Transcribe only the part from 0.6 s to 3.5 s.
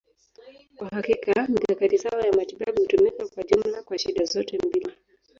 Kwa hakika, mikakati sawa ya matibabu hutumika kwa